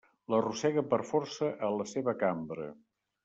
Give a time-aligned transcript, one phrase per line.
[0.33, 2.69] L'arrossega per força a la seva cambra.